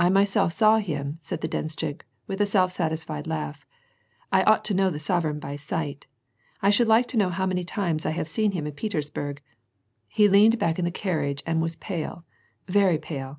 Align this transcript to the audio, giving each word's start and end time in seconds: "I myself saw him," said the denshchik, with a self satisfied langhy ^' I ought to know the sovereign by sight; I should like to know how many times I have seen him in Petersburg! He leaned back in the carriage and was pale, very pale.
"I 0.00 0.08
myself 0.08 0.52
saw 0.52 0.78
him," 0.78 1.18
said 1.20 1.40
the 1.40 1.46
denshchik, 1.46 2.04
with 2.26 2.40
a 2.40 2.44
self 2.44 2.72
satisfied 2.72 3.26
langhy 3.28 3.54
^' 3.54 3.56
I 4.32 4.42
ought 4.42 4.64
to 4.64 4.74
know 4.74 4.90
the 4.90 4.98
sovereign 4.98 5.38
by 5.38 5.54
sight; 5.54 6.06
I 6.60 6.70
should 6.70 6.88
like 6.88 7.06
to 7.10 7.16
know 7.16 7.28
how 7.30 7.46
many 7.46 7.62
times 7.62 8.04
I 8.04 8.10
have 8.10 8.26
seen 8.26 8.50
him 8.50 8.66
in 8.66 8.72
Petersburg! 8.72 9.40
He 10.08 10.26
leaned 10.26 10.58
back 10.58 10.80
in 10.80 10.84
the 10.84 10.90
carriage 10.90 11.44
and 11.46 11.62
was 11.62 11.76
pale, 11.76 12.24
very 12.66 12.98
pale. 12.98 13.38